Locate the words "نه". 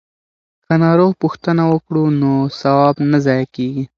3.11-3.17